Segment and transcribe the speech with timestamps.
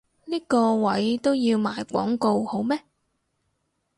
[0.25, 2.81] 呢個位都要賣廣告好咩？